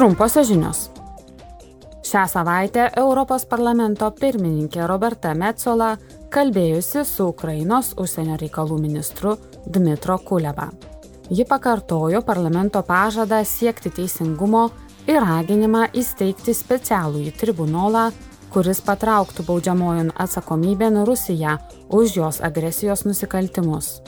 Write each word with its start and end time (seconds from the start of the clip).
Trumposios 0.00 0.46
žinios. 0.48 0.90
Šią 2.02 2.22
savaitę 2.28 2.86
Europos 2.96 3.42
parlamento 3.44 4.06
pirmininkė 4.16 4.86
Roberta 4.88 5.34
Metzola 5.36 5.90
kalbėjusi 6.32 7.02
su 7.04 7.26
Ukrainos 7.28 7.90
užsienio 8.00 8.38
reikalų 8.40 8.78
ministru 8.80 9.34
Dmitro 9.66 10.16
Kuleva. 10.24 10.70
Ji 11.28 11.44
pakartojo 11.44 12.22
parlamento 12.24 12.80
pažadą 12.80 13.42
siekti 13.44 13.92
teisingumo 14.00 14.70
ir 15.04 15.20
raginimą 15.20 15.90
įsteigti 15.92 16.56
specialųjį 16.56 17.36
tribunolą, 17.36 18.08
kuris 18.56 18.80
patrauktų 18.80 19.44
baudžiamojon 19.52 20.14
atsakomybėn 20.16 21.02
Rusiją 21.04 21.58
už 21.90 22.16
jos 22.22 22.40
agresijos 22.40 23.04
nusikaltimus. 23.04 23.98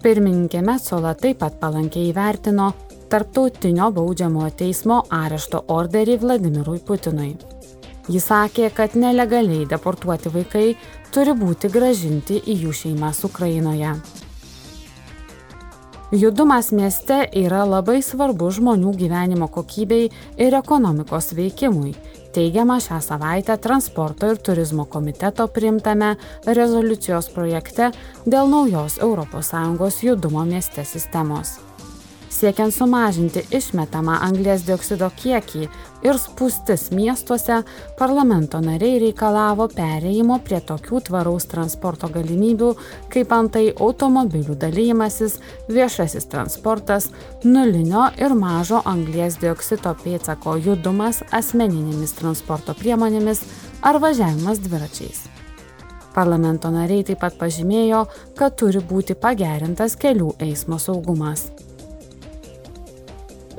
Pirmininkė 0.00 0.64
Metzola 0.64 1.12
taip 1.12 1.44
pat 1.44 1.60
palankiai 1.60 2.08
įvertino 2.08 2.72
tarptautinio 3.10 3.90
baudžiamojo 3.90 4.50
teismo 4.62 5.00
arešto 5.10 5.64
orderį 5.74 6.16
Vladimirui 6.22 6.78
Putinui. 6.86 7.32
Jis 8.10 8.26
sakė, 8.30 8.70
kad 8.74 8.94
nelegaliai 8.98 9.66
deportuoti 9.70 10.30
vaikai 10.34 10.66
turi 11.14 11.34
būti 11.36 11.70
gražinti 11.74 12.38
į 12.38 12.56
jų 12.64 12.74
šeimas 12.82 13.24
Ukrainoje. 13.26 13.94
Judumas 16.10 16.72
mieste 16.74 17.20
yra 17.38 17.62
labai 17.66 18.00
svarbus 18.02 18.56
žmonių 18.58 18.96
gyvenimo 18.98 19.46
kokybei 19.46 20.08
ir 20.42 20.56
ekonomikos 20.58 21.30
veikimui, 21.38 21.94
teigiama 22.34 22.80
šią 22.82 22.98
savaitę 23.06 23.54
transporto 23.62 24.30
ir 24.30 24.42
turizmo 24.42 24.88
komiteto 24.90 25.46
priimtame 25.54 26.16
rezoliucijos 26.46 27.30
projekte 27.34 27.90
dėl 28.26 28.50
naujos 28.50 28.98
ES 28.98 30.04
judumo 30.06 30.46
mieste 30.46 30.84
sistemos 30.84 31.58
siekiant 32.30 32.74
sumažinti 32.74 33.42
išmetamą 33.54 34.18
anglies 34.24 34.62
dioksido 34.66 35.10
kiekį 35.20 35.66
ir 36.06 36.18
spūstis 36.20 36.88
miestuose 36.94 37.60
parlamento 37.98 38.60
nariai 38.64 39.00
reikalavo 39.04 39.66
perėjimo 39.74 40.38
prie 40.46 40.60
tokių 40.70 41.02
tvaraus 41.08 41.48
transporto 41.50 42.08
galimybių 42.14 42.70
kaip 43.12 43.34
antai 43.36 43.66
automobilių 43.74 44.56
dalijimasis 44.62 45.40
viešasis 45.68 46.30
transportas 46.30 47.10
nulinio 47.44 48.06
ir 48.20 48.36
mažo 48.38 48.82
anglies 48.84 49.40
dioksido 49.42 49.96
pėdsako 50.04 50.56
judumas 50.68 51.24
asmeninėmis 51.42 52.16
transporto 52.20 52.76
priemonėmis 52.78 53.44
ar 53.82 54.00
važiavimas 54.00 54.62
dviračiais 54.64 55.26
Parlamento 56.14 56.70
nariai 56.74 57.04
taip 57.06 57.20
pat 57.22 57.36
pažymėjo, 57.38 58.04
kad 58.38 58.58
turi 58.58 58.82
būti 58.82 59.14
pagerintas 59.14 59.94
kelių 60.00 60.32
eismo 60.42 60.80
saugumas. 60.82 61.46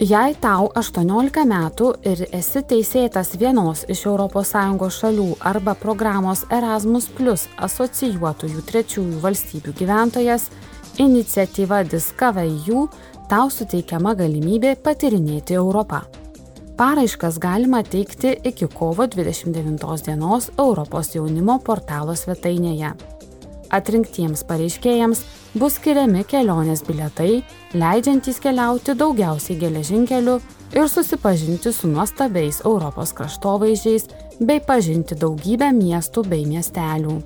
Jei 0.00 0.32
tau 0.40 0.70
18 0.80 1.42
metų 1.44 1.90
ir 2.08 2.22
esi 2.32 2.62
teisėtas 2.64 3.34
vienos 3.36 3.82
iš 3.84 4.06
ES 4.08 4.52
šalių 4.96 5.26
arba 5.44 5.74
programos 5.76 6.46
Erasmus 6.48 7.10
Plus 7.18 7.42
asocijuotųjų 7.60 8.62
trečiųjų 8.64 9.18
valstybių 9.20 9.74
gyventojas, 9.76 10.46
iniciatyva 10.96 11.82
Discover 11.84 12.48
EU 12.48 12.86
tau 13.28 13.50
suteikiama 13.52 14.14
galimybė 14.16 14.78
patirinėti 14.80 15.58
Europą. 15.60 16.00
Paraiškas 16.80 17.36
galima 17.36 17.82
teikti 17.84 18.38
iki 18.40 18.70
kovo 18.72 19.04
29 19.04 20.06
dienos 20.06 20.48
Europos 20.56 21.12
jaunimo 21.12 21.58
portalo 21.60 22.16
svetainėje. 22.16 22.94
Atrinktiems 23.68 24.48
pareiškėjams 24.48 25.26
bus 25.58 25.80
skiriami 25.80 26.22
kelionės 26.30 26.84
bilietai, 26.86 27.42
leidžiantys 27.74 28.38
keliauti 28.42 28.94
daugiausiai 28.98 29.58
geležinkeliu 29.58 30.38
ir 30.76 30.88
susipažinti 30.88 31.72
su 31.74 31.90
nuostabiais 31.90 32.62
Europos 32.64 33.12
kraštovaizdžiais 33.18 34.08
bei 34.40 34.62
pažinti 34.62 35.18
daugybę 35.18 35.72
miestų 35.74 36.26
bei 36.30 36.46
miestelių. 36.46 37.18